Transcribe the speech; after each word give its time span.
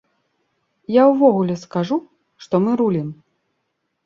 Я 0.93 1.03
ўвогуле 1.11 1.55
скажу, 1.65 1.97
што 2.47 2.63
мы 2.65 2.71
рулім. 2.83 3.13